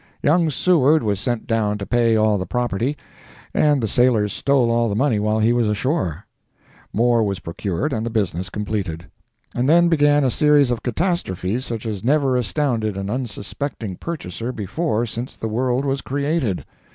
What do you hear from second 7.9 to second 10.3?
and the business completed; and then began